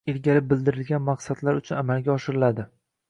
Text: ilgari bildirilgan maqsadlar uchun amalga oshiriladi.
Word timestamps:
ilgari 0.11 0.41
bildirilgan 0.53 1.05
maqsadlar 1.09 1.59
uchun 1.61 1.81
amalga 1.83 2.15
oshiriladi. 2.17 2.67